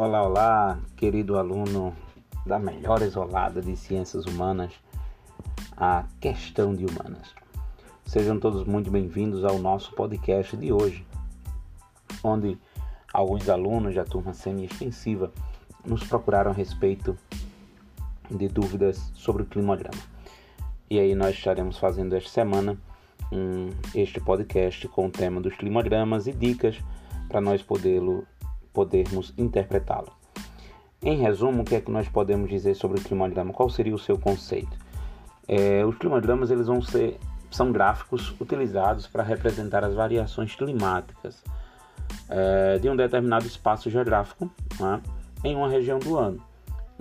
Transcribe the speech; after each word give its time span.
Olá, 0.00 0.22
olá, 0.22 0.78
querido 0.96 1.36
aluno 1.36 1.92
da 2.46 2.56
melhor 2.56 3.02
isolada 3.02 3.60
de 3.60 3.76
Ciências 3.76 4.26
Humanas, 4.26 4.72
a 5.76 6.04
questão 6.20 6.72
de 6.72 6.86
humanas. 6.86 7.34
Sejam 8.06 8.38
todos 8.38 8.62
muito 8.62 8.92
bem-vindos 8.92 9.44
ao 9.44 9.58
nosso 9.58 9.92
podcast 9.96 10.56
de 10.56 10.72
hoje, 10.72 11.04
onde 12.22 12.56
alguns 13.12 13.48
alunos 13.48 13.92
da 13.92 14.04
turma 14.04 14.32
semi-extensiva 14.32 15.32
nos 15.84 16.04
procuraram 16.04 16.52
a 16.52 16.54
respeito 16.54 17.18
de 18.30 18.46
dúvidas 18.46 19.10
sobre 19.14 19.42
o 19.42 19.46
climograma. 19.46 20.00
E 20.88 21.00
aí 21.00 21.12
nós 21.16 21.34
estaremos 21.34 21.76
fazendo 21.76 22.14
esta 22.14 22.30
semana 22.30 22.78
um, 23.32 23.70
este 23.96 24.20
podcast 24.20 24.86
com 24.86 25.08
o 25.08 25.10
tema 25.10 25.40
dos 25.40 25.56
climogramas 25.56 26.28
e 26.28 26.32
dicas 26.32 26.78
para 27.28 27.40
nós 27.40 27.62
podê-lo 27.62 28.24
podermos 28.78 29.34
interpretá-lo. 29.36 30.12
Em 31.02 31.18
resumo, 31.18 31.62
o 31.62 31.64
que 31.64 31.74
é 31.74 31.80
que 31.80 31.90
nós 31.90 32.08
podemos 32.08 32.48
dizer 32.48 32.76
sobre 32.76 33.00
o 33.00 33.02
climograma? 33.02 33.52
Qual 33.52 33.68
seria 33.68 33.92
o 33.92 33.98
seu 33.98 34.16
conceito? 34.16 34.78
É, 35.48 35.84
os 35.84 35.96
climogramas 35.98 36.48
eles 36.52 36.68
vão 36.68 36.80
ser 36.80 37.18
são 37.50 37.72
gráficos 37.72 38.32
utilizados 38.40 39.08
para 39.08 39.24
representar 39.24 39.82
as 39.82 39.94
variações 39.94 40.54
climáticas 40.54 41.42
é, 42.28 42.78
de 42.78 42.88
um 42.88 42.94
determinado 42.94 43.46
espaço 43.46 43.90
geográfico 43.90 44.48
né, 44.78 45.00
em 45.42 45.56
uma 45.56 45.68
região 45.68 45.98
do 45.98 46.16
ano. 46.16 46.40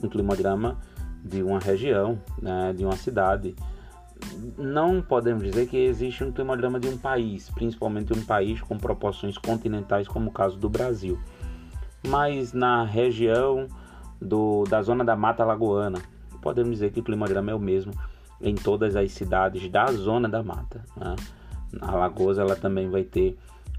Um 0.01 0.09
climograma 0.09 0.79
de 1.23 1.43
uma 1.43 1.59
região, 1.59 2.19
né, 2.41 2.73
de 2.75 2.83
uma 2.85 2.95
cidade. 2.95 3.55
Não 4.57 4.99
podemos 4.99 5.43
dizer 5.43 5.67
que 5.67 5.77
existe 5.77 6.23
um 6.23 6.31
climograma 6.31 6.79
de 6.79 6.87
um 6.87 6.97
país, 6.97 7.51
principalmente 7.51 8.17
um 8.17 8.23
país 8.23 8.61
com 8.61 8.79
proporções 8.79 9.37
continentais, 9.37 10.07
como 10.07 10.29
o 10.29 10.33
caso 10.33 10.57
do 10.57 10.69
Brasil 10.69 11.19
mas 12.05 12.53
na 12.53 12.83
região 12.83 13.67
do, 14.21 14.63
da 14.65 14.81
zona 14.81 15.03
da 15.03 15.15
Mata 15.15 15.45
Lagoana. 15.45 15.99
Podemos 16.41 16.71
dizer 16.71 16.91
que 16.91 16.99
o 16.99 17.03
climograma 17.03 17.51
é 17.51 17.55
o 17.55 17.59
mesmo 17.59 17.93
em 18.41 18.55
todas 18.55 18.95
as 18.95 19.11
cidades 19.11 19.69
da 19.69 19.87
zona 19.87 20.29
da 20.29 20.43
mata. 20.43 20.83
Né? 20.95 21.15
A 21.81 21.95
Lagoas 21.95 22.37
ela 22.37 22.55
também 22.55 22.89
vai 22.89 23.03
ter 23.03 23.37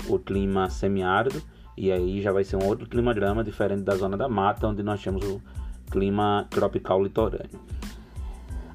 o 0.09 0.19
clima 0.19 0.69
semiárido 0.69 1.41
e 1.77 1.93
aí 1.93 2.21
já 2.21 2.33
vai 2.33 2.45
ser 2.45 2.57
um 2.57 2.67
outro 2.67 2.89
climograma 2.89 3.45
diferente 3.45 3.83
da 3.83 3.95
zona 3.95 4.17
da 4.17 4.29
mata, 4.29 4.67
onde 4.67 4.83
nós 4.83 5.03
temos 5.03 5.25
o 5.25 5.41
clima 5.91 6.47
tropical 6.51 7.03
litorâneo. 7.03 7.61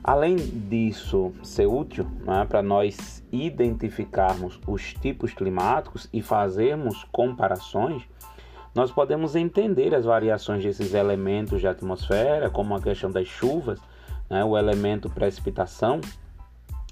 Além 0.04 0.36
disso 0.36 1.32
ser 1.44 1.66
útil 1.66 2.06
né, 2.26 2.46
para 2.46 2.62
nós 2.62 3.24
identificarmos 3.32 4.60
os 4.68 4.94
tipos 4.94 5.34
climáticos 5.34 6.10
e 6.12 6.22
fazermos 6.22 7.06
comparações, 7.12 8.04
nós 8.74 8.92
podemos 8.92 9.36
entender 9.36 9.94
as 9.94 10.06
variações 10.06 10.64
desses 10.64 10.94
elementos 10.94 11.62
de 11.62 11.68
atmosfera, 11.68 12.50
como 12.50 12.76
a 12.76 12.82
questão 12.82 13.12
das 13.12 13.28
chuvas, 13.28 13.80
né, 14.30 14.44
o 14.44 14.58
elemento 14.58 15.10
precipitação 15.10 16.02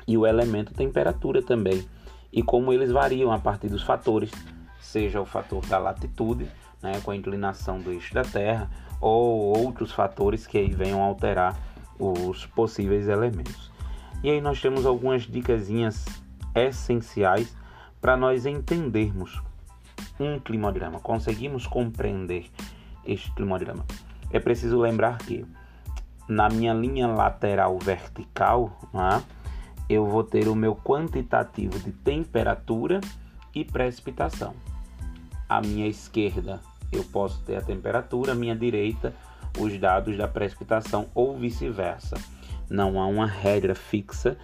e 0.08 0.18
o 0.18 0.28
elemento 0.28 0.74
temperatura 0.74 1.42
também, 1.42 1.84
e 2.32 2.44
como 2.44 2.72
eles 2.72 2.92
variam 2.92 3.32
a 3.32 3.40
partir 3.40 3.68
dos 3.68 3.82
fatores, 3.82 4.32
seja 4.80 5.20
o 5.20 5.26
fator 5.26 5.66
da 5.66 5.78
latitude, 5.78 6.48
né, 6.82 6.94
com 7.04 7.12
a 7.12 7.16
inclinação 7.16 7.80
do 7.80 7.92
eixo 7.92 8.14
da 8.14 8.24
Terra, 8.24 8.70
ou 9.00 9.58
outros 9.58 9.92
fatores 9.92 10.46
que 10.46 10.64
venham 10.70 11.02
alterar 11.02 11.58
os 11.98 12.46
possíveis 12.46 13.08
elementos. 13.08 13.72
E 14.24 14.30
aí 14.30 14.40
nós 14.40 14.62
temos 14.62 14.86
algumas 14.86 15.24
dicasinhas 15.24 16.06
essenciais 16.54 17.56
para 18.00 18.16
nós 18.16 18.46
entendermos 18.46 19.42
um 20.22 20.40
climograma, 20.40 21.00
conseguimos 21.00 21.66
compreender 21.68 22.46
este 23.06 23.32
climograma. 23.32 23.86
É 24.32 24.40
preciso 24.40 24.80
lembrar 24.80 25.18
que 25.18 25.46
na 26.28 26.50
minha 26.50 26.74
linha 26.74 27.08
lateral 27.08 27.78
vertical, 27.80 28.80
é, 28.94 29.22
eu 29.90 30.06
vou 30.06 30.24
ter 30.24 30.48
o 30.48 30.56
meu 30.56 30.76
quantitativo 30.76 31.78
de 31.80 31.92
temperatura 31.92 33.02
e 33.54 33.66
precipitação. 33.66 34.54
À 35.50 35.60
minha 35.60 35.88
esquerda, 35.88 36.62
eu 36.92 37.04
posso 37.04 37.42
ter 37.42 37.58
a 37.58 37.62
temperatura, 37.62 38.32
à 38.32 38.36
minha 38.36 38.56
direita, 38.56 39.14
os 39.60 39.78
dados 39.78 40.18
da 40.18 40.28
precipitação 40.28 41.08
ou 41.14 41.38
vice-versa. 41.38 42.18
Não 42.70 43.02
há 43.02 43.06
uma 43.06 43.26
regra 43.26 43.76
fixa 43.76 44.38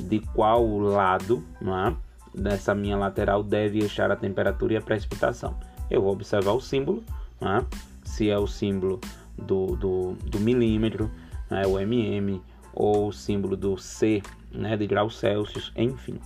de 0.00 0.20
qual 0.20 0.66
lado 0.78 1.44
é, 1.60 1.94
dessa 2.34 2.74
minha 2.74 2.96
lateral 2.96 3.42
deve 3.42 3.78
estar 3.78 4.10
a 4.10 4.16
temperatura 4.16 4.74
e 4.74 4.76
a 4.76 4.80
precipitação. 4.80 5.56
Eu 5.90 6.02
vou 6.02 6.12
observar 6.12 6.52
o 6.52 6.60
símbolo, 6.60 7.02
né? 7.40 7.64
se 8.04 8.28
é 8.28 8.38
o 8.38 8.46
símbolo 8.46 9.00
do, 9.36 9.76
do, 9.76 10.12
do 10.24 10.40
milímetro, 10.40 11.10
né? 11.50 11.66
o 11.66 11.78
mm, 11.78 12.40
ou 12.72 13.08
o 13.08 13.12
símbolo 13.12 13.56
do 13.56 13.76
C, 13.78 14.22
né? 14.50 14.76
de 14.76 14.86
graus 14.86 15.18
Celsius, 15.18 15.72
enfim. 15.76 16.18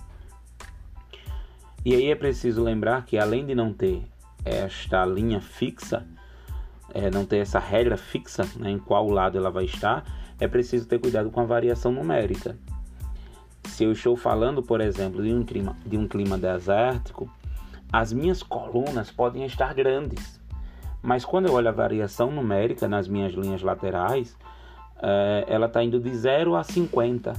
E 1.85 1.95
aí 1.95 2.11
é 2.11 2.15
preciso 2.15 2.63
lembrar 2.63 3.05
que 3.05 3.17
além 3.17 3.45
de 3.45 3.55
não 3.55 3.71
ter 3.71 4.03
esta 4.43 5.05
linha 5.05 5.39
fixa, 5.39 6.05
é, 6.93 7.09
não 7.09 7.25
ter 7.25 7.37
essa 7.37 7.59
regra 7.59 7.97
fixa 7.97 8.47
né, 8.57 8.71
em 8.71 8.79
qual 8.79 9.07
lado 9.09 9.37
ela 9.37 9.49
vai 9.49 9.65
estar, 9.65 10.03
é 10.39 10.47
preciso 10.47 10.87
ter 10.87 10.99
cuidado 10.99 11.29
com 11.29 11.39
a 11.39 11.45
variação 11.45 11.91
numérica. 11.91 12.57
Se 13.69 13.85
eu 13.85 13.93
estou 13.93 14.17
falando, 14.17 14.61
por 14.61 14.81
exemplo, 14.81 15.23
de 15.23 15.33
um 15.33 15.43
clima, 15.43 15.77
de 15.85 15.97
um 15.97 16.05
clima 16.05 16.37
desértico, 16.37 17.29
as 17.93 18.11
minhas 18.11 18.43
colunas 18.43 19.09
podem 19.09 19.45
estar 19.45 19.73
grandes. 19.73 20.41
Mas 21.01 21.23
quando 21.23 21.45
eu 21.45 21.53
olho 21.53 21.69
a 21.69 21.71
variação 21.71 22.29
numérica 22.29 22.89
nas 22.89 23.07
minhas 23.07 23.33
linhas 23.33 23.61
laterais, 23.61 24.35
é, 25.01 25.45
ela 25.47 25.67
está 25.67 25.81
indo 25.81 25.97
de 25.97 26.13
0 26.13 26.55
a 26.55 26.63
50 26.63 27.33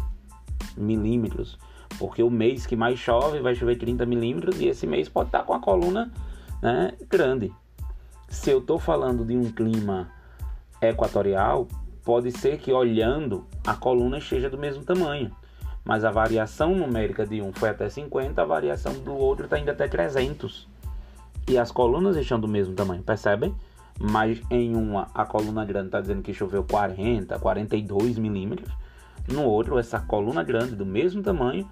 milímetros. 0.76 1.58
Porque 1.98 2.22
o 2.22 2.30
mês 2.30 2.64
que 2.64 2.74
mais 2.74 2.98
chove 2.98 3.40
vai 3.40 3.54
chover 3.54 3.76
30 3.76 4.06
milímetros 4.06 4.60
e 4.60 4.68
esse 4.68 4.86
mês 4.86 5.10
pode 5.10 5.28
estar 5.28 5.40
tá 5.40 5.44
com 5.44 5.52
a 5.52 5.60
coluna 5.60 6.10
né, 6.62 6.92
grande. 7.06 7.52
Se 8.28 8.50
eu 8.50 8.60
estou 8.60 8.78
falando 8.78 9.26
de 9.26 9.36
um 9.36 9.52
clima 9.52 10.10
equatorial, 10.80 11.68
pode 12.02 12.32
ser 12.32 12.58
que 12.58 12.72
olhando 12.72 13.44
a 13.66 13.74
coluna 13.74 14.16
esteja 14.18 14.48
do 14.48 14.56
mesmo 14.56 14.84
tamanho 14.84 15.30
mas 15.84 16.04
a 16.04 16.10
variação 16.10 16.74
numérica 16.74 17.26
de 17.26 17.40
um 17.40 17.52
foi 17.52 17.70
até 17.70 17.88
50, 17.88 18.40
a 18.40 18.44
variação 18.44 18.92
do 18.94 19.14
outro 19.14 19.44
está 19.44 19.58
indo 19.58 19.70
até 19.70 19.88
300. 19.88 20.68
E 21.48 21.58
as 21.58 21.72
colunas 21.72 22.16
estão 22.16 22.38
do 22.38 22.46
mesmo 22.46 22.74
tamanho, 22.74 23.02
percebem? 23.02 23.54
Mas 23.98 24.40
em 24.50 24.76
uma, 24.76 25.08
a 25.14 25.24
coluna 25.24 25.64
grande 25.64 25.86
está 25.86 26.00
dizendo 26.00 26.22
que 26.22 26.32
choveu 26.32 26.64
40, 26.64 27.38
42 27.38 28.18
milímetros. 28.18 28.72
No 29.28 29.44
outro, 29.44 29.78
essa 29.78 30.00
coluna 30.00 30.42
grande, 30.42 30.74
do 30.74 30.86
mesmo 30.86 31.22
tamanho, 31.22 31.68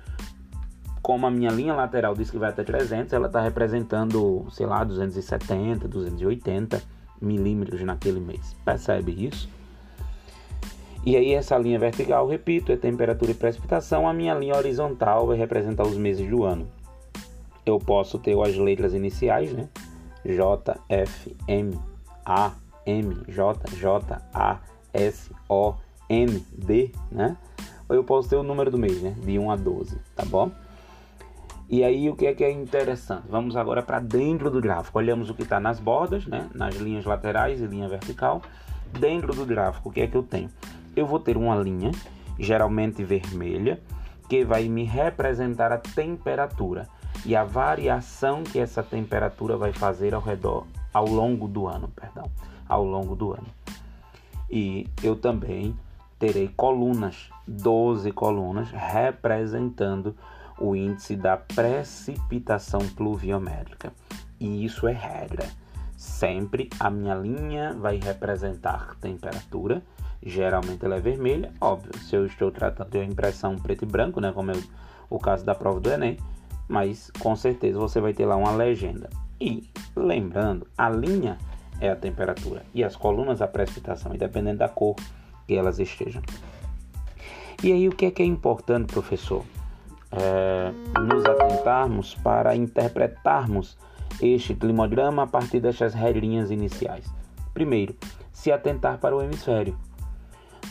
como 1.00 1.26
a 1.26 1.30
minha 1.30 1.50
linha 1.50 1.74
lateral 1.74 2.14
diz 2.14 2.30
que 2.30 2.38
vai 2.38 2.50
até 2.50 2.62
300, 2.62 3.12
ela 3.12 3.28
está 3.28 3.40
representando, 3.40 4.46
sei 4.50 4.66
lá, 4.66 4.84
270, 4.84 5.88
280 5.88 6.82
milímetros 7.20 7.80
naquele 7.82 8.20
mês. 8.20 8.54
Percebe 8.64 9.26
isso? 9.26 9.48
E 11.04 11.16
aí 11.16 11.32
essa 11.32 11.56
linha 11.56 11.78
vertical, 11.78 12.26
repito, 12.26 12.72
é 12.72 12.76
temperatura 12.76 13.30
e 13.30 13.34
precipitação. 13.34 14.08
A 14.08 14.12
minha 14.12 14.34
linha 14.34 14.56
horizontal 14.56 15.26
vai 15.26 15.36
representar 15.36 15.86
os 15.86 15.96
meses 15.96 16.28
do 16.28 16.44
ano. 16.44 16.68
Eu 17.64 17.78
posso 17.78 18.18
ter 18.18 18.38
as 18.40 18.56
letras 18.56 18.94
iniciais, 18.94 19.52
né? 19.52 19.68
J, 20.24 20.78
F, 20.88 21.36
M, 21.46 21.78
A, 22.24 22.52
M, 22.84 23.16
J, 23.28 23.76
J, 23.76 24.22
A, 24.34 24.58
S, 24.92 25.30
O, 25.48 25.74
N, 26.08 26.44
D, 26.52 26.90
né? 27.10 27.36
Ou 27.88 27.96
eu 27.96 28.04
posso 28.04 28.28
ter 28.28 28.36
o 28.36 28.42
número 28.42 28.70
do 28.70 28.78
mês, 28.78 29.00
né? 29.00 29.14
De 29.22 29.38
1 29.38 29.50
a 29.50 29.56
12, 29.56 29.98
tá 30.14 30.24
bom? 30.24 30.50
E 31.70 31.84
aí 31.84 32.08
o 32.08 32.16
que 32.16 32.26
é 32.26 32.34
que 32.34 32.42
é 32.42 32.50
interessante? 32.50 33.24
Vamos 33.28 33.54
agora 33.54 33.82
para 33.82 34.00
dentro 34.00 34.50
do 34.50 34.60
gráfico. 34.60 34.98
Olhamos 34.98 35.28
o 35.28 35.34
que 35.34 35.42
está 35.42 35.60
nas 35.60 35.78
bordas, 35.78 36.26
né? 36.26 36.48
Nas 36.54 36.76
linhas 36.76 37.04
laterais 37.04 37.60
e 37.60 37.66
linha 37.66 37.88
vertical. 37.88 38.42
Dentro 38.98 39.34
do 39.34 39.44
gráfico, 39.44 39.90
o 39.90 39.92
que 39.92 40.00
é 40.00 40.06
que 40.06 40.16
eu 40.16 40.22
tenho? 40.22 40.50
Eu 40.98 41.06
vou 41.06 41.20
ter 41.20 41.36
uma 41.36 41.56
linha, 41.56 41.92
geralmente 42.38 43.04
vermelha, 43.04 43.80
que 44.28 44.44
vai 44.44 44.68
me 44.68 44.84
representar 44.84 45.72
a 45.72 45.78
temperatura 45.78 46.88
e 47.24 47.34
a 47.34 47.44
variação 47.44 48.42
que 48.42 48.58
essa 48.58 48.82
temperatura 48.82 49.56
vai 49.56 49.72
fazer 49.72 50.14
ao 50.14 50.20
redor, 50.20 50.66
ao 50.92 51.06
longo 51.06 51.48
do 51.48 51.66
ano, 51.66 51.88
perdão, 51.88 52.30
ao 52.68 52.84
longo 52.84 53.14
do 53.14 53.32
ano. 53.32 53.46
E 54.50 54.88
eu 55.02 55.16
também 55.16 55.76
terei 56.18 56.48
colunas, 56.48 57.30
12 57.46 58.10
colunas 58.12 58.70
representando 58.70 60.16
o 60.58 60.74
índice 60.74 61.14
da 61.14 61.36
precipitação 61.36 62.80
pluviométrica. 62.88 63.92
E 64.40 64.64
isso 64.64 64.88
é 64.88 64.92
regra. 64.92 65.46
Sempre 65.96 66.68
a 66.78 66.90
minha 66.90 67.14
linha 67.14 67.74
vai 67.74 67.96
representar 67.96 68.96
temperatura 69.00 69.82
geralmente 70.22 70.84
ela 70.84 70.96
é 70.96 71.00
vermelha, 71.00 71.52
óbvio, 71.60 71.96
se 71.98 72.16
eu 72.16 72.26
estou 72.26 72.50
tratando 72.50 72.90
de 72.90 72.98
uma 72.98 73.04
impressão 73.04 73.56
preto 73.56 73.84
e 73.84 73.86
branco, 73.86 74.20
né, 74.20 74.32
como 74.32 74.50
é 74.50 74.54
o 75.08 75.18
caso 75.18 75.44
da 75.44 75.54
prova 75.54 75.80
do 75.80 75.90
Enem, 75.90 76.18
mas 76.68 77.10
com 77.18 77.34
certeza 77.34 77.78
você 77.78 78.00
vai 78.00 78.12
ter 78.12 78.26
lá 78.26 78.36
uma 78.36 78.50
legenda. 78.50 79.08
E 79.40 79.68
lembrando, 79.96 80.66
a 80.76 80.90
linha 80.90 81.38
é 81.80 81.90
a 81.90 81.96
temperatura 81.96 82.62
e 82.74 82.82
as 82.82 82.96
colunas 82.96 83.40
a 83.40 83.46
precipitação, 83.46 84.14
e 84.14 84.18
dependendo 84.18 84.58
da 84.58 84.68
cor 84.68 84.96
que 85.46 85.54
elas 85.54 85.78
estejam. 85.78 86.22
E 87.62 87.72
aí 87.72 87.88
o 87.88 87.92
que 87.92 88.06
é 88.06 88.10
que 88.10 88.22
é 88.22 88.26
importante, 88.26 88.92
professor? 88.92 89.44
É, 90.10 90.72
nos 91.00 91.24
atentarmos 91.24 92.14
para 92.16 92.54
interpretarmos 92.56 93.76
este 94.22 94.54
climograma 94.54 95.24
a 95.24 95.26
partir 95.26 95.60
destas 95.60 95.94
regrinhas 95.94 96.50
iniciais. 96.50 97.06
Primeiro, 97.52 97.94
se 98.32 98.52
atentar 98.52 98.98
para 98.98 99.16
o 99.16 99.22
hemisfério. 99.22 99.76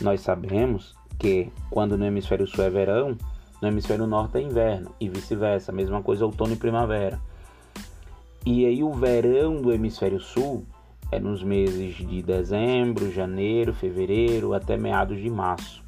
Nós 0.00 0.20
sabemos 0.20 0.94
que 1.18 1.50
quando 1.70 1.98
no 1.98 2.04
hemisfério 2.04 2.46
sul 2.46 2.64
é 2.64 2.70
verão, 2.70 3.16
no 3.60 3.66
hemisfério 3.66 4.06
norte 4.06 4.38
é 4.38 4.42
inverno 4.42 4.94
e 5.00 5.08
vice-versa, 5.08 5.72
mesma 5.72 6.00
coisa 6.02 6.24
outono 6.24 6.52
e 6.52 6.56
primavera. 6.56 7.20
E 8.46 8.64
aí 8.64 8.82
o 8.84 8.92
verão 8.92 9.60
do 9.60 9.72
hemisfério 9.72 10.20
sul 10.20 10.64
é 11.10 11.18
nos 11.18 11.42
meses 11.42 11.96
de 11.96 12.22
dezembro, 12.22 13.10
janeiro, 13.10 13.74
fevereiro 13.74 14.54
até 14.54 14.76
meados 14.76 15.18
de 15.18 15.28
março. 15.28 15.82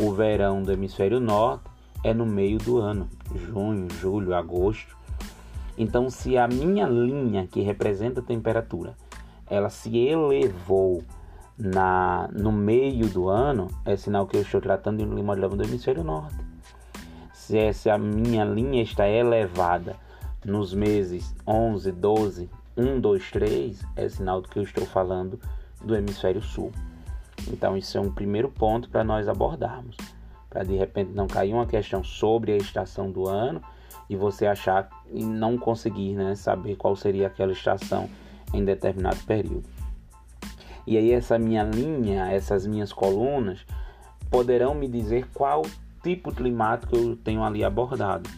O 0.00 0.12
verão 0.12 0.62
do 0.62 0.70
hemisfério 0.70 1.18
norte 1.18 1.64
é 2.04 2.12
no 2.12 2.26
meio 2.26 2.58
do 2.58 2.78
ano, 2.78 3.08
junho, 3.34 3.88
julho, 4.00 4.34
agosto. 4.34 4.96
Então, 5.76 6.10
se 6.10 6.36
a 6.36 6.46
minha 6.46 6.86
linha 6.86 7.46
que 7.46 7.60
representa 7.60 8.20
a 8.20 8.24
temperatura, 8.24 8.94
ela 9.48 9.70
se 9.70 9.96
elevou 9.96 11.02
na 11.58 12.28
no 12.32 12.52
meio 12.52 13.08
do 13.08 13.28
ano, 13.28 13.68
é 13.84 13.96
sinal 13.96 14.26
que 14.26 14.36
eu 14.36 14.42
estou 14.42 14.60
tratando 14.60 14.98
de 14.98 15.04
um 15.04 15.14
limolhão 15.14 15.50
do 15.50 15.64
hemisfério 15.64 16.04
norte. 16.04 16.36
Se 17.32 17.58
essa 17.58 17.96
minha 17.98 18.44
linha 18.44 18.82
está 18.82 19.08
elevada 19.08 19.96
nos 20.44 20.72
meses 20.72 21.34
11, 21.46 21.90
12, 21.92 22.50
1, 22.76 23.00
2, 23.00 23.30
3, 23.30 23.82
é 23.96 24.08
sinal 24.08 24.40
de 24.40 24.48
que 24.48 24.58
eu 24.58 24.62
estou 24.62 24.86
falando 24.86 25.40
do 25.82 25.96
hemisfério 25.96 26.40
sul. 26.42 26.70
Então, 27.50 27.76
isso 27.76 27.96
é 27.96 28.00
um 28.00 28.12
primeiro 28.12 28.48
ponto 28.48 28.88
para 28.88 29.02
nós 29.02 29.28
abordarmos. 29.28 29.96
Para 30.50 30.62
de 30.62 30.76
repente 30.76 31.12
não 31.12 31.26
cair 31.26 31.52
uma 31.52 31.66
questão 31.66 32.04
sobre 32.04 32.52
a 32.52 32.56
estação 32.56 33.10
do 33.10 33.28
ano 33.28 33.62
e 34.08 34.16
você 34.16 34.46
achar 34.46 34.88
e 35.10 35.24
não 35.24 35.58
conseguir 35.58 36.14
né, 36.14 36.34
saber 36.34 36.76
qual 36.76 36.96
seria 36.96 37.26
aquela 37.26 37.52
estação 37.52 38.08
em 38.52 38.64
determinado 38.64 39.18
período. 39.24 39.77
E 40.88 40.96
aí, 40.96 41.12
essa 41.12 41.38
minha 41.38 41.64
linha, 41.64 42.32
essas 42.32 42.66
minhas 42.66 42.94
colunas, 42.94 43.58
poderão 44.30 44.74
me 44.74 44.88
dizer 44.88 45.28
qual 45.34 45.60
tipo 46.02 46.32
climático 46.32 46.96
eu 46.96 47.14
tenho 47.14 47.44
ali 47.44 47.62
abordado. 47.62 48.30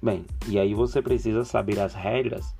Bem, 0.00 0.24
e 0.46 0.56
aí 0.56 0.72
você 0.72 1.02
precisa 1.02 1.44
saber 1.44 1.80
as 1.80 1.92
regras 1.92 2.54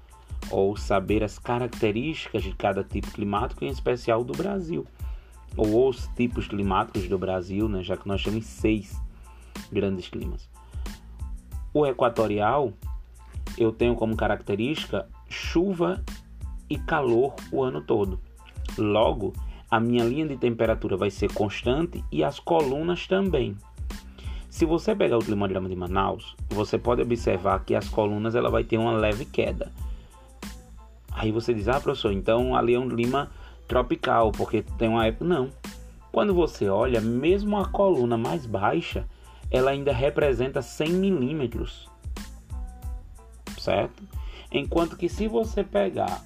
ou 0.51 0.77
saber 0.77 1.23
as 1.23 1.39
características 1.39 2.43
de 2.43 2.53
cada 2.57 2.83
tipo 2.83 3.09
climático, 3.13 3.65
em 3.65 3.69
especial 3.69 4.25
do 4.25 4.33
Brasil, 4.33 4.85
ou 5.57 5.89
os 5.89 6.09
tipos 6.17 6.49
climáticos 6.49 7.07
do 7.07 7.17
Brasil, 7.17 7.69
né, 7.69 7.85
já 7.85 7.97
que 7.97 8.09
nós 8.09 8.21
temos 8.21 8.45
seis 8.47 9.01
grandes 9.71 10.09
climas. 10.09 10.51
O 11.73 11.87
equatorial, 11.87 12.73
eu 13.57 13.71
tenho 13.71 13.95
como 13.95 14.17
característica 14.17 15.09
chuva 15.29 16.03
e 16.69 16.77
calor 16.77 17.37
o 17.53 17.63
ano 17.63 17.81
todo. 17.81 18.19
Logo, 18.77 19.33
a 19.71 19.81
minha 19.81 20.05
linha 20.05 20.27
de 20.27 20.37
temperatura 20.37 20.97
vai 20.97 21.11
ser 21.11 21.33
constante 21.33 22.05
e 22.11 22.23
as 22.23 22.39
colunas 22.39 23.07
também. 23.07 23.57
Se 24.49 24.65
você 24.65 24.95
pegar 24.95 25.19
o 25.19 25.25
climograma 25.25 25.69
de 25.69 25.75
Manaus, 25.75 26.37
você 26.49 26.79
pode 26.79 27.03
observar 27.03 27.65
que 27.65 27.75
as 27.75 27.89
colunas 27.89 28.37
ela 28.37 28.51
vai 28.51 28.63
ter 28.63 28.79
uma 28.79 28.93
leve 28.93 29.25
queda. 29.25 29.73
Aí 31.11 31.33
você 31.33 31.53
diz, 31.53 31.67
ah, 31.69 31.81
professor, 31.81 32.13
então 32.13 32.55
ali 32.55 32.75
é 32.75 32.79
um 32.79 32.89
clima 32.89 33.31
tropical, 33.67 34.31
porque 34.31 34.63
tem 34.63 34.89
uma 34.89 35.07
época. 35.07 35.25
Não. 35.25 35.51
Quando 36.13 36.33
você 36.33 36.69
olha, 36.69 37.01
mesmo 37.01 37.59
a 37.59 37.67
coluna 37.67 38.17
mais 38.17 38.47
baixa, 38.47 39.05
ela 39.51 39.73
ainda 39.73 39.93
representa 39.93 40.63
100 40.63 40.89
milímetros. 40.91 41.91
Certo? 43.59 44.03
Enquanto 44.53 44.97
que 44.97 45.09
se 45.09 45.27
você 45.27 45.65
pegar 45.65 46.23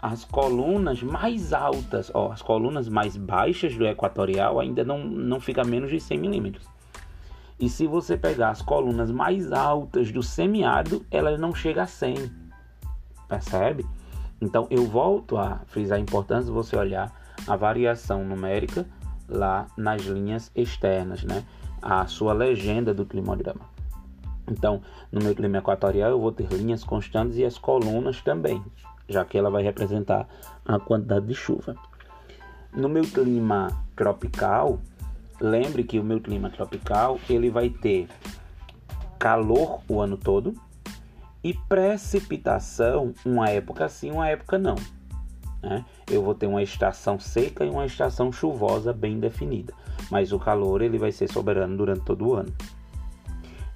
as 0.00 0.24
colunas 0.24 1.02
mais 1.02 1.52
altas, 1.52 2.10
ó, 2.14 2.30
as 2.30 2.40
colunas 2.40 2.88
mais 2.88 3.16
baixas 3.16 3.76
do 3.76 3.86
equatorial 3.86 4.60
ainda 4.60 4.84
não, 4.84 5.04
não 5.04 5.40
fica 5.40 5.64
menos 5.64 5.90
de 5.90 6.00
100 6.00 6.18
milímetros. 6.18 6.66
E 7.58 7.68
se 7.68 7.86
você 7.88 8.16
pegar 8.16 8.50
as 8.50 8.62
colunas 8.62 9.10
mais 9.10 9.50
altas 9.52 10.12
do 10.12 10.22
semiárido, 10.22 11.04
elas 11.10 11.40
não 11.40 11.52
chegam 11.52 11.82
a 11.82 11.86
100. 11.86 12.30
Percebe? 13.28 13.84
Então 14.40 14.68
eu 14.70 14.86
volto 14.86 15.36
a 15.36 15.62
frisar 15.66 15.98
a 15.98 16.00
importância 16.00 16.44
de 16.44 16.52
você 16.52 16.76
olhar 16.76 17.12
a 17.46 17.56
variação 17.56 18.24
numérica 18.24 18.86
lá 19.28 19.66
nas 19.76 20.02
linhas 20.02 20.52
externas, 20.54 21.24
né? 21.24 21.44
A 21.82 22.06
sua 22.06 22.32
legenda 22.32 22.94
do 22.94 23.04
climograma. 23.04 23.60
Então, 24.50 24.80
no 25.12 25.22
meu 25.22 25.34
clima 25.34 25.58
equatorial 25.58 26.10
eu 26.10 26.20
vou 26.20 26.32
ter 26.32 26.48
linhas 26.52 26.84
constantes 26.84 27.36
e 27.36 27.44
as 27.44 27.58
colunas 27.58 28.22
também, 28.22 28.62
já 29.08 29.24
que 29.24 29.38
ela 29.38 29.50
vai 29.50 29.62
representar 29.62 30.28
a 30.64 30.78
quantidade 30.78 31.26
de 31.26 31.34
chuva. 31.34 31.74
No 32.72 32.88
meu 32.88 33.04
clima 33.04 33.68
tropical, 33.96 34.78
Lembre 35.40 35.84
que 35.84 36.00
o 36.00 36.04
meu 36.04 36.20
clima 36.20 36.50
tropical 36.50 37.20
ele 37.30 37.48
vai 37.48 37.70
ter 37.70 38.08
calor 39.18 39.80
o 39.88 40.00
ano 40.00 40.16
todo 40.16 40.54
e 41.44 41.54
precipitação 41.54 43.14
uma 43.24 43.48
época 43.48 43.88
sim, 43.88 44.10
uma 44.10 44.28
época 44.28 44.58
não. 44.58 44.74
Né? 45.62 45.84
Eu 46.10 46.24
vou 46.24 46.34
ter 46.34 46.46
uma 46.46 46.62
estação 46.62 47.20
seca 47.20 47.64
e 47.64 47.70
uma 47.70 47.86
estação 47.86 48.32
chuvosa 48.32 48.92
bem 48.92 49.20
definida, 49.20 49.72
mas 50.10 50.32
o 50.32 50.40
calor 50.40 50.82
ele 50.82 50.98
vai 50.98 51.12
ser 51.12 51.30
soberano 51.30 51.76
durante 51.76 52.04
todo 52.04 52.26
o 52.26 52.34
ano. 52.34 52.52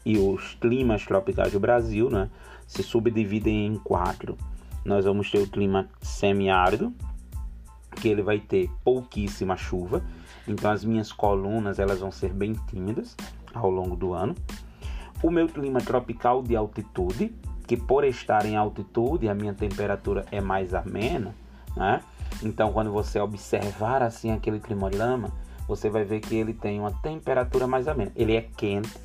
E 0.04 0.18
os 0.18 0.54
climas 0.54 1.04
tropicais 1.04 1.52
do 1.52 1.60
Brasil 1.60 2.10
né, 2.10 2.28
se 2.66 2.82
subdividem 2.82 3.66
em 3.66 3.76
quatro. 3.76 4.36
Nós 4.84 5.04
vamos 5.04 5.30
ter 5.30 5.38
o 5.38 5.48
clima 5.48 5.88
semiárido, 6.00 6.92
que 7.96 8.08
ele 8.08 8.22
vai 8.22 8.40
ter 8.40 8.70
pouquíssima 8.84 9.56
chuva, 9.56 10.02
então 10.46 10.70
as 10.70 10.84
minhas 10.84 11.12
colunas 11.12 11.78
elas 11.78 12.00
vão 12.00 12.10
ser 12.10 12.32
bem 12.32 12.54
tímidas 12.68 13.16
ao 13.54 13.70
longo 13.70 13.94
do 13.94 14.12
ano. 14.12 14.34
O 15.22 15.30
meu 15.30 15.46
clima 15.46 15.80
tropical 15.80 16.42
de 16.42 16.56
altitude, 16.56 17.32
que 17.66 17.76
por 17.76 18.04
estar 18.04 18.44
em 18.44 18.56
altitude 18.56 19.28
a 19.28 19.34
minha 19.34 19.54
temperatura 19.54 20.26
é 20.32 20.40
mais 20.40 20.74
amena, 20.74 21.34
né? 21.76 22.02
Então 22.42 22.72
quando 22.72 22.90
você 22.90 23.20
observar 23.20 24.02
assim 24.02 24.32
aquele 24.32 24.58
climorama, 24.58 25.30
você 25.68 25.88
vai 25.88 26.02
ver 26.02 26.20
que 26.20 26.34
ele 26.34 26.52
tem 26.52 26.80
uma 26.80 26.90
temperatura 26.90 27.66
mais 27.66 27.86
amena. 27.86 28.10
Ele 28.16 28.34
é 28.34 28.42
quente, 28.42 28.98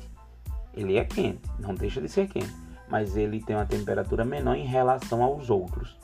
ele 0.74 0.96
é 0.96 1.04
quente, 1.04 1.40
não 1.58 1.74
deixa 1.74 2.00
de 2.00 2.08
ser 2.08 2.26
quente, 2.26 2.52
mas 2.90 3.16
ele 3.16 3.42
tem 3.42 3.56
uma 3.56 3.66
temperatura 3.66 4.24
menor 4.24 4.56
em 4.56 4.66
relação 4.66 5.22
aos 5.22 5.50
outros. 5.50 5.96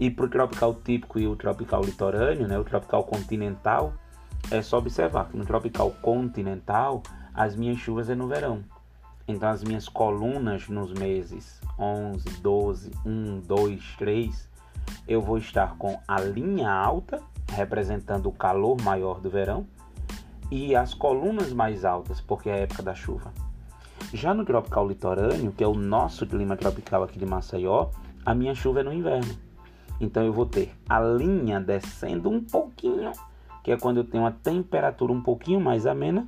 E 0.00 0.10
para 0.10 0.26
o 0.26 0.28
tropical 0.28 0.74
típico 0.74 1.18
e 1.18 1.26
o 1.26 1.34
tropical 1.34 1.82
litorâneo, 1.82 2.46
né, 2.46 2.58
o 2.58 2.64
tropical 2.64 3.04
continental, 3.04 3.92
é 4.50 4.62
só 4.62 4.78
observar 4.78 5.28
que 5.28 5.36
no 5.36 5.44
tropical 5.44 5.90
continental 6.02 7.02
as 7.34 7.56
minhas 7.56 7.78
chuvas 7.78 8.08
é 8.08 8.14
no 8.14 8.28
verão. 8.28 8.64
Então 9.26 9.48
as 9.48 9.62
minhas 9.62 9.88
colunas 9.88 10.68
nos 10.68 10.92
meses 10.92 11.60
11, 11.78 12.28
12, 12.40 12.90
1, 13.04 13.40
2, 13.40 13.96
3, 13.98 14.48
eu 15.06 15.20
vou 15.20 15.38
estar 15.38 15.76
com 15.76 15.98
a 16.06 16.20
linha 16.20 16.70
alta, 16.70 17.20
representando 17.52 18.28
o 18.28 18.32
calor 18.32 18.80
maior 18.82 19.20
do 19.20 19.28
verão, 19.28 19.66
e 20.50 20.74
as 20.74 20.94
colunas 20.94 21.52
mais 21.52 21.84
altas, 21.84 22.20
porque 22.20 22.48
é 22.48 22.54
a 22.54 22.58
época 22.58 22.82
da 22.82 22.94
chuva. 22.94 23.32
Já 24.12 24.32
no 24.32 24.44
tropical 24.44 24.88
litorâneo, 24.88 25.52
que 25.52 25.62
é 25.62 25.66
o 25.66 25.74
nosso 25.74 26.26
clima 26.26 26.56
tropical 26.56 27.02
aqui 27.02 27.18
de 27.18 27.26
Maceió, 27.26 27.90
a 28.24 28.34
minha 28.34 28.54
chuva 28.54 28.80
é 28.80 28.82
no 28.82 28.92
inverno. 28.92 29.36
Então 30.00 30.22
eu 30.22 30.32
vou 30.32 30.46
ter 30.46 30.72
a 30.88 31.00
linha 31.00 31.60
descendo 31.60 32.30
um 32.30 32.42
pouquinho 32.42 33.12
que 33.62 33.72
é 33.72 33.76
quando 33.76 33.98
eu 33.98 34.04
tenho 34.04 34.22
uma 34.22 34.32
temperatura 34.32 35.12
um 35.12 35.20
pouquinho 35.20 35.60
mais 35.60 35.84
amena 35.84 36.26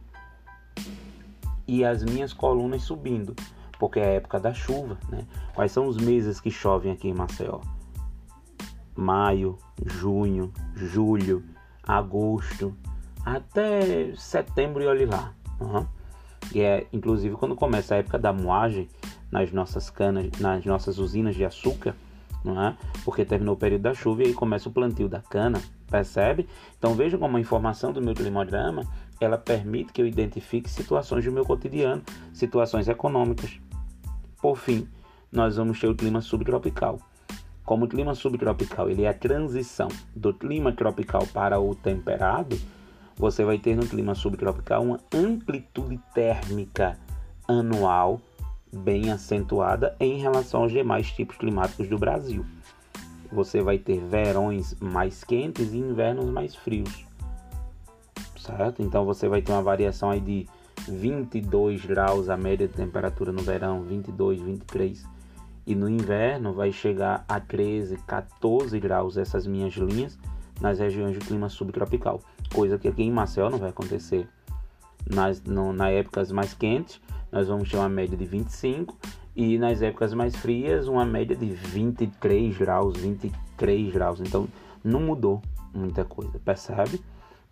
e 1.66 1.84
as 1.84 2.02
minhas 2.02 2.32
colunas 2.32 2.82
subindo, 2.82 3.34
porque 3.78 4.00
é 4.00 4.04
a 4.04 4.10
época 4.10 4.38
da 4.38 4.52
chuva, 4.52 4.98
né? 5.08 5.24
Quais 5.54 5.72
são 5.72 5.86
os 5.86 5.96
meses 5.96 6.40
que 6.40 6.50
chovem 6.50 6.92
aqui 6.92 7.08
em 7.08 7.14
Maceió? 7.14 7.60
Maio, 8.94 9.56
junho, 9.86 10.52
julho, 10.74 11.42
agosto, 11.82 12.76
até 13.24 14.12
setembro 14.16 14.82
e 14.82 14.86
olhe 14.86 15.06
lá. 15.06 15.32
Uhum. 15.60 15.86
E 16.54 16.60
é 16.60 16.86
inclusive 16.92 17.36
quando 17.36 17.54
começa 17.54 17.94
a 17.94 17.98
época 17.98 18.18
da 18.18 18.32
moagem 18.32 18.88
nas 19.30 19.52
nossas 19.52 19.88
canas, 19.88 20.28
nas 20.40 20.64
nossas 20.64 20.98
usinas 20.98 21.34
de 21.34 21.44
açúcar, 21.44 21.94
não 22.44 22.60
é? 22.60 22.76
Porque 23.04 23.24
terminou 23.24 23.54
o 23.54 23.58
período 23.58 23.82
da 23.82 23.94
chuva 23.94 24.22
e 24.22 24.26
aí 24.26 24.34
começa 24.34 24.68
o 24.68 24.72
plantio 24.72 25.08
da 25.08 25.20
cana, 25.20 25.60
percebe? 25.88 26.48
Então 26.78 26.94
veja 26.94 27.16
como 27.16 27.36
a 27.36 27.40
informação 27.40 27.92
do 27.92 28.02
meu 28.02 28.14
climograma, 28.14 28.84
ela 29.20 29.38
permite 29.38 29.92
que 29.92 30.00
eu 30.00 30.06
identifique 30.06 30.68
situações 30.68 31.24
do 31.24 31.32
meu 31.32 31.44
cotidiano, 31.44 32.02
situações 32.32 32.88
econômicas. 32.88 33.60
Por 34.40 34.56
fim, 34.56 34.88
nós 35.30 35.56
vamos 35.56 35.78
ter 35.78 35.88
o 35.88 35.94
clima 35.94 36.20
subtropical. 36.20 36.98
Como 37.64 37.84
o 37.84 37.88
clima 37.88 38.14
subtropical 38.14 38.90
ele 38.90 39.04
é 39.04 39.08
a 39.08 39.14
transição 39.14 39.88
do 40.16 40.34
clima 40.34 40.72
tropical 40.72 41.26
para 41.32 41.60
o 41.60 41.74
temperado, 41.74 42.58
você 43.20 43.44
vai 43.44 43.58
ter 43.58 43.76
no 43.76 43.86
clima 43.86 44.14
subtropical 44.14 44.82
uma 44.82 44.98
amplitude 45.14 46.00
térmica 46.14 46.98
anual 47.46 48.18
bem 48.72 49.12
acentuada 49.12 49.94
em 50.00 50.18
relação 50.18 50.62
aos 50.62 50.72
demais 50.72 51.12
tipos 51.12 51.36
climáticos 51.36 51.86
do 51.86 51.98
Brasil. 51.98 52.46
Você 53.30 53.60
vai 53.60 53.78
ter 53.78 54.00
verões 54.00 54.74
mais 54.80 55.22
quentes 55.22 55.72
e 55.72 55.76
invernos 55.76 56.30
mais 56.30 56.54
frios. 56.54 57.04
Certo? 58.38 58.82
Então 58.82 59.04
você 59.04 59.28
vai 59.28 59.42
ter 59.42 59.52
uma 59.52 59.62
variação 59.62 60.10
aí 60.10 60.20
de 60.20 60.48
22 60.88 61.84
graus 61.84 62.30
a 62.30 62.38
média 62.38 62.66
de 62.66 62.72
temperatura 62.72 63.30
no 63.30 63.42
verão, 63.42 63.82
22, 63.82 64.40
23 64.40 65.06
e 65.66 65.74
no 65.74 65.90
inverno 65.90 66.54
vai 66.54 66.72
chegar 66.72 67.22
a 67.28 67.38
13, 67.38 67.98
14 67.98 68.80
graus 68.80 69.18
essas 69.18 69.46
minhas 69.46 69.74
linhas 69.74 70.18
nas 70.58 70.78
regiões 70.78 71.18
de 71.18 71.24
clima 71.24 71.48
subtropical, 71.48 72.22
coisa 72.52 72.78
que 72.78 72.88
aqui 72.88 73.02
em 73.02 73.10
Maceió 73.10 73.48
não 73.48 73.58
vai 73.58 73.70
acontecer. 73.70 74.28
Nas, 75.08 75.42
no, 75.42 75.72
nas 75.72 75.92
épocas 75.92 76.30
mais 76.30 76.52
quentes, 76.52 77.00
nós 77.32 77.48
vamos 77.48 77.70
ter 77.70 77.76
uma 77.76 77.88
média 77.88 78.16
de 78.16 78.24
25 78.24 78.96
e 79.34 79.58
nas 79.58 79.80
épocas 79.80 80.12
mais 80.12 80.36
frias, 80.36 80.86
uma 80.86 81.04
média 81.04 81.34
de 81.34 81.46
23 81.46 82.56
graus, 82.58 82.98
23 82.98 83.92
graus. 83.92 84.20
Então, 84.20 84.46
não 84.84 85.00
mudou 85.00 85.40
muita 85.72 86.04
coisa, 86.04 86.38
percebe? 86.44 87.00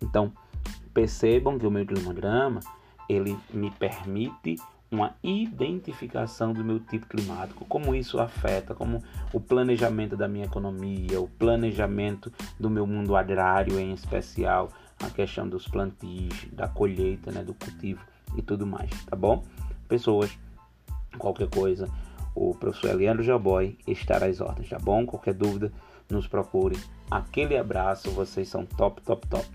Então, 0.01 0.31
percebam 0.93 1.57
que 1.57 1.65
o 1.65 1.71
meu 1.71 1.85
climograma 1.85 2.59
ele 3.07 3.35
me 3.51 3.71
permite 3.71 4.57
uma 4.91 5.15
identificação 5.23 6.51
do 6.51 6.63
meu 6.63 6.79
tipo 6.79 7.07
climático, 7.07 7.63
como 7.65 7.93
isso 7.93 8.19
afeta, 8.19 8.73
como 8.73 9.03
o 9.31 9.39
planejamento 9.39 10.17
da 10.17 10.27
minha 10.27 10.45
economia, 10.45 11.21
o 11.21 11.27
planejamento 11.27 12.31
do 12.59 12.69
meu 12.69 12.87
mundo 12.87 13.15
agrário 13.15 13.79
em 13.79 13.93
especial, 13.93 14.69
a 14.99 15.09
questão 15.09 15.47
dos 15.47 15.67
plantios, 15.67 16.45
da 16.51 16.67
colheita, 16.67 17.31
né, 17.31 17.43
do 17.43 17.53
cultivo 17.53 18.01
e 18.35 18.41
tudo 18.41 18.65
mais, 18.65 18.89
tá 19.05 19.15
bom? 19.15 19.43
Pessoas, 19.87 20.37
qualquer 21.17 21.49
coisa, 21.49 21.89
o 22.35 22.53
professor 22.53 22.91
Eliandro 22.91 23.23
Jaboy 23.23 23.77
estará 23.87 24.27
às 24.27 24.39
ordens, 24.41 24.69
tá 24.69 24.77
bom? 24.79 25.05
Qualquer 25.05 25.33
dúvida, 25.33 25.71
nos 26.09 26.27
procure. 26.27 26.77
Aquele 27.09 27.57
abraço, 27.57 28.09
vocês 28.11 28.47
são 28.49 28.65
top, 28.65 29.01
top, 29.01 29.27
top. 29.27 29.47